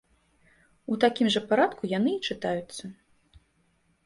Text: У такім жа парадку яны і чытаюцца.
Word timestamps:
У 0.95 0.97
такім 1.03 1.27
жа 1.35 1.43
парадку 1.51 1.91
яны 1.97 2.11
і 2.15 2.21
чытаюцца. 2.27 2.83